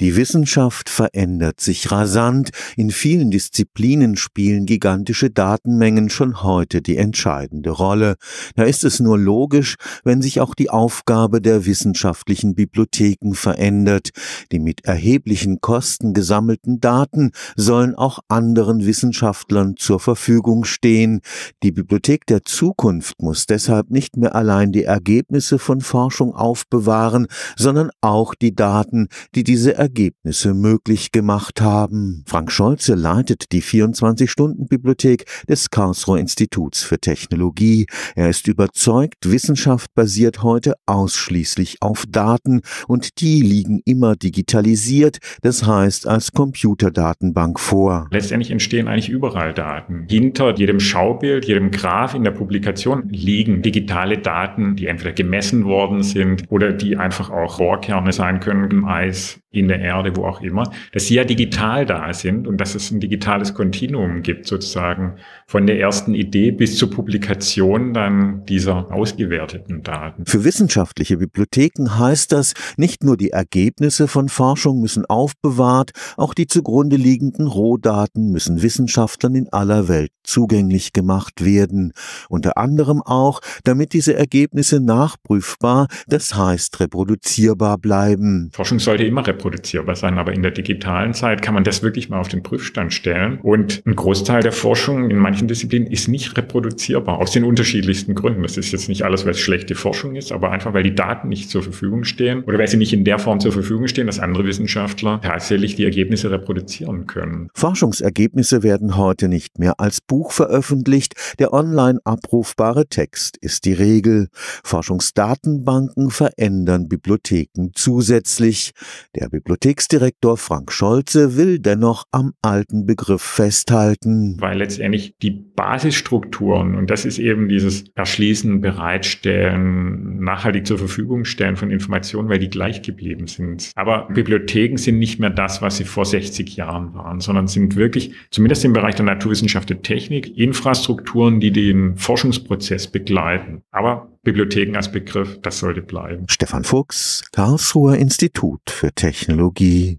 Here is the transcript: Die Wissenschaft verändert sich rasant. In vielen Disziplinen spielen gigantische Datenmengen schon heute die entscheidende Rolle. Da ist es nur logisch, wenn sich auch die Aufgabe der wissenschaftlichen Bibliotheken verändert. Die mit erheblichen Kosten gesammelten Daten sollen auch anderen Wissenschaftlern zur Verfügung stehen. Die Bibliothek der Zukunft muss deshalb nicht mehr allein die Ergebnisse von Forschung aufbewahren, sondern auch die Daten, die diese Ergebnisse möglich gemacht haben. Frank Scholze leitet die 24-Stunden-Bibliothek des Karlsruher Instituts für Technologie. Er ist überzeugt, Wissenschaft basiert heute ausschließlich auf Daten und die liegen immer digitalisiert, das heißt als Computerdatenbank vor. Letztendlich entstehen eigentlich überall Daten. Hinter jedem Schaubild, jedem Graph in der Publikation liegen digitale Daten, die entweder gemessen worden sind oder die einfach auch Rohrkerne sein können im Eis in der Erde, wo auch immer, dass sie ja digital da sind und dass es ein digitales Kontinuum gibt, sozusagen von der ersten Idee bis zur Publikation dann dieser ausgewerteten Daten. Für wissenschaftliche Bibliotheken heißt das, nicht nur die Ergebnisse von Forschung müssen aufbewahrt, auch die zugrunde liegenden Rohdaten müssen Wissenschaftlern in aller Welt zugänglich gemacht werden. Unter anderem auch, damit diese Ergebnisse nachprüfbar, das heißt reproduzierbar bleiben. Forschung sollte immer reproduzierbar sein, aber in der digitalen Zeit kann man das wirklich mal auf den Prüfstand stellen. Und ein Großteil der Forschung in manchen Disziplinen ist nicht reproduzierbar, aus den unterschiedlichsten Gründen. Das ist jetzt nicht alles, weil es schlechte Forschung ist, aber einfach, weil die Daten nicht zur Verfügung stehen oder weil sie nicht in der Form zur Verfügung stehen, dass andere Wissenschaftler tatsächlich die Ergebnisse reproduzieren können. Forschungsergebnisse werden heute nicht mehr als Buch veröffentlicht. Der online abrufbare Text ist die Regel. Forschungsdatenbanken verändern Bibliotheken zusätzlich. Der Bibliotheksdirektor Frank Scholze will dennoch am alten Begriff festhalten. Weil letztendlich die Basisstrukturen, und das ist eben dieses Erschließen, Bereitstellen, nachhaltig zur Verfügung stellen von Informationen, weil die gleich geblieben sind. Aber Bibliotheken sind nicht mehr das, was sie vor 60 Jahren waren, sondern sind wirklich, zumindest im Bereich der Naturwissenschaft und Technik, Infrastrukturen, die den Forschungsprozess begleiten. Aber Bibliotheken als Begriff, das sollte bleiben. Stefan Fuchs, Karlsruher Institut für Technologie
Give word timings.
Die 0.00 0.14
Wissenschaft 0.14 0.90
verändert 0.90 1.60
sich 1.60 1.90
rasant. 1.90 2.50
In 2.76 2.90
vielen 2.90 3.32
Disziplinen 3.32 4.16
spielen 4.16 4.64
gigantische 4.64 5.28
Datenmengen 5.28 6.08
schon 6.08 6.44
heute 6.44 6.82
die 6.82 6.96
entscheidende 6.96 7.70
Rolle. 7.70 8.14
Da 8.54 8.62
ist 8.62 8.84
es 8.84 9.00
nur 9.00 9.18
logisch, 9.18 9.74
wenn 10.04 10.22
sich 10.22 10.40
auch 10.40 10.54
die 10.54 10.70
Aufgabe 10.70 11.40
der 11.40 11.66
wissenschaftlichen 11.66 12.54
Bibliotheken 12.54 13.34
verändert. 13.34 14.10
Die 14.52 14.60
mit 14.60 14.84
erheblichen 14.84 15.60
Kosten 15.60 16.14
gesammelten 16.14 16.78
Daten 16.78 17.32
sollen 17.56 17.96
auch 17.96 18.20
anderen 18.28 18.86
Wissenschaftlern 18.86 19.76
zur 19.76 19.98
Verfügung 19.98 20.62
stehen. 20.62 21.22
Die 21.64 21.72
Bibliothek 21.72 22.24
der 22.26 22.44
Zukunft 22.44 23.20
muss 23.20 23.46
deshalb 23.46 23.90
nicht 23.90 24.16
mehr 24.16 24.36
allein 24.36 24.70
die 24.70 24.84
Ergebnisse 24.84 25.58
von 25.58 25.80
Forschung 25.80 26.36
aufbewahren, 26.36 27.26
sondern 27.56 27.90
auch 28.00 28.36
die 28.36 28.54
Daten, 28.54 29.08
die 29.34 29.42
diese 29.42 29.87
Ergebnisse 29.88 30.52
möglich 30.52 31.12
gemacht 31.12 31.62
haben. 31.62 32.22
Frank 32.26 32.52
Scholze 32.52 32.94
leitet 32.94 33.52
die 33.52 33.62
24-Stunden-Bibliothek 33.62 35.24
des 35.48 35.70
Karlsruher 35.70 36.18
Instituts 36.18 36.82
für 36.82 36.98
Technologie. 36.98 37.86
Er 38.14 38.28
ist 38.28 38.48
überzeugt, 38.48 39.30
Wissenschaft 39.30 39.94
basiert 39.94 40.42
heute 40.42 40.74
ausschließlich 40.84 41.78
auf 41.80 42.04
Daten 42.06 42.60
und 42.86 43.22
die 43.22 43.40
liegen 43.40 43.80
immer 43.86 44.14
digitalisiert, 44.14 45.20
das 45.40 45.66
heißt 45.66 46.06
als 46.06 46.32
Computerdatenbank 46.32 47.58
vor. 47.58 48.08
Letztendlich 48.10 48.50
entstehen 48.50 48.88
eigentlich 48.88 49.08
überall 49.08 49.54
Daten. 49.54 50.04
Hinter 50.10 50.54
jedem 50.54 50.80
Schaubild, 50.80 51.46
jedem 51.46 51.70
Graph 51.70 52.14
in 52.14 52.24
der 52.24 52.32
Publikation 52.32 53.08
liegen 53.08 53.62
digitale 53.62 54.18
Daten, 54.18 54.76
die 54.76 54.86
entweder 54.86 55.12
gemessen 55.12 55.64
worden 55.64 56.02
sind 56.02 56.44
oder 56.50 56.74
die 56.74 56.98
einfach 56.98 57.30
auch 57.30 57.58
Rohrkerne 57.58 58.12
sein 58.12 58.40
können 58.40 58.70
im 58.70 58.84
Eis 58.84 59.40
in 59.50 59.68
der 59.68 59.77
Erde, 59.78 60.16
wo 60.16 60.24
auch 60.24 60.40
immer, 60.40 60.70
dass 60.92 61.06
sie 61.06 61.14
ja 61.14 61.24
digital 61.24 61.86
da 61.86 62.12
sind 62.12 62.46
und 62.46 62.60
dass 62.60 62.74
es 62.74 62.90
ein 62.90 63.00
digitales 63.00 63.54
Kontinuum 63.54 64.22
gibt, 64.22 64.46
sozusagen 64.46 65.16
von 65.46 65.66
der 65.66 65.78
ersten 65.78 66.14
Idee 66.14 66.50
bis 66.50 66.76
zur 66.76 66.90
Publikation 66.90 67.94
dann 67.94 68.44
dieser 68.46 68.92
ausgewerteten 68.92 69.82
Daten. 69.82 70.26
Für 70.26 70.44
wissenschaftliche 70.44 71.16
Bibliotheken 71.16 71.98
heißt 71.98 72.32
das, 72.32 72.54
nicht 72.76 73.04
nur 73.04 73.16
die 73.16 73.30
Ergebnisse 73.30 74.08
von 74.08 74.28
Forschung 74.28 74.80
müssen 74.80 75.06
aufbewahrt, 75.06 75.92
auch 76.16 76.34
die 76.34 76.46
zugrunde 76.46 76.96
liegenden 76.96 77.46
Rohdaten 77.46 78.30
müssen 78.30 78.62
Wissenschaftlern 78.62 79.34
in 79.34 79.48
aller 79.52 79.88
Welt 79.88 80.10
zugänglich 80.28 80.92
gemacht 80.92 81.44
werden. 81.44 81.92
Unter 82.28 82.58
anderem 82.58 83.02
auch, 83.02 83.40
damit 83.64 83.92
diese 83.92 84.14
Ergebnisse 84.14 84.80
nachprüfbar, 84.80 85.88
das 86.06 86.34
heißt 86.34 86.78
reproduzierbar 86.80 87.78
bleiben. 87.78 88.50
Forschung 88.52 88.78
sollte 88.78 89.04
immer 89.04 89.26
reproduzierbar 89.26 89.96
sein, 89.96 90.18
aber 90.18 90.32
in 90.32 90.42
der 90.42 90.52
digitalen 90.52 91.14
Zeit 91.14 91.42
kann 91.42 91.54
man 91.54 91.64
das 91.64 91.82
wirklich 91.82 92.08
mal 92.10 92.20
auf 92.20 92.28
den 92.28 92.42
Prüfstand 92.42 92.92
stellen. 92.92 93.38
Und 93.42 93.82
ein 93.86 93.96
Großteil 93.96 94.42
der 94.42 94.52
Forschung 94.52 95.10
in 95.10 95.16
manchen 95.16 95.48
Disziplinen 95.48 95.90
ist 95.90 96.08
nicht 96.08 96.36
reproduzierbar, 96.36 97.18
aus 97.18 97.32
den 97.32 97.44
unterschiedlichsten 97.44 98.14
Gründen. 98.14 98.42
Das 98.42 98.56
ist 98.56 98.72
jetzt 98.72 98.88
nicht 98.88 99.02
alles, 99.02 99.24
weil 99.24 99.32
es 99.32 99.40
schlechte 99.40 99.74
Forschung 99.74 100.14
ist, 100.14 100.30
aber 100.32 100.50
einfach, 100.50 100.74
weil 100.74 100.82
die 100.82 100.94
Daten 100.94 101.28
nicht 101.28 101.48
zur 101.50 101.62
Verfügung 101.62 102.04
stehen 102.04 102.44
oder 102.44 102.58
weil 102.58 102.68
sie 102.68 102.76
nicht 102.76 102.92
in 102.92 103.04
der 103.04 103.18
Form 103.18 103.40
zur 103.40 103.52
Verfügung 103.52 103.88
stehen, 103.88 104.06
dass 104.06 104.18
andere 104.18 104.44
Wissenschaftler 104.44 105.20
tatsächlich 105.22 105.76
die 105.76 105.84
Ergebnisse 105.84 106.30
reproduzieren 106.30 107.06
können. 107.06 107.48
Forschungsergebnisse 107.54 108.62
werden 108.62 108.96
heute 108.96 109.28
nicht 109.28 109.58
mehr 109.58 109.74
als 109.78 110.00
Buch 110.00 110.17
veröffentlicht. 110.26 111.14
Der 111.38 111.52
online 111.52 112.00
abrufbare 112.04 112.86
Text 112.88 113.36
ist 113.38 113.64
die 113.64 113.72
Regel. 113.72 114.28
Forschungsdatenbanken 114.64 116.10
verändern 116.10 116.88
Bibliotheken 116.88 117.70
zusätzlich. 117.74 118.72
Der 119.14 119.28
Bibliotheksdirektor 119.28 120.36
Frank 120.36 120.72
Scholze 120.72 121.36
will 121.36 121.58
dennoch 121.58 122.04
am 122.10 122.32
alten 122.42 122.86
Begriff 122.86 123.22
festhalten. 123.22 124.36
Weil 124.40 124.58
letztendlich 124.58 125.14
die 125.22 125.30
Basisstrukturen, 125.30 126.74
und 126.74 126.90
das 126.90 127.04
ist 127.04 127.18
eben 127.18 127.48
dieses 127.48 127.84
Erschließen, 127.94 128.60
Bereitstellen, 128.60 130.20
nachhaltig 130.20 130.66
zur 130.66 130.78
Verfügung 130.78 131.24
stellen 131.24 131.56
von 131.56 131.70
Informationen, 131.70 132.28
weil 132.28 132.38
die 132.38 132.50
gleich 132.50 132.82
geblieben 132.82 133.26
sind. 133.26 133.70
Aber 133.74 134.08
Bibliotheken 134.12 134.76
sind 134.76 134.98
nicht 134.98 135.20
mehr 135.20 135.30
das, 135.30 135.62
was 135.62 135.76
sie 135.76 135.84
vor 135.84 136.04
60 136.04 136.56
Jahren 136.56 136.94
waren, 136.94 137.20
sondern 137.20 137.46
sind 137.46 137.76
wirklich, 137.76 138.12
zumindest 138.30 138.64
im 138.64 138.72
Bereich 138.72 138.94
der 138.94 139.04
Naturwissenschaft 139.04 139.70
und 139.70 139.82
Technik, 140.08 140.38
Infrastrukturen, 140.38 141.38
die 141.38 141.52
den 141.52 141.96
Forschungsprozess 141.98 142.86
begleiten. 142.86 143.62
Aber 143.70 144.08
Bibliotheken 144.22 144.76
als 144.76 144.90
Begriff, 144.90 145.38
das 145.42 145.58
sollte 145.58 145.82
bleiben. 145.82 146.24
Stefan 146.28 146.64
Fuchs, 146.64 147.24
Karlsruher 147.32 147.96
Institut 147.96 148.60
für 148.68 148.92
Technologie 148.92 149.96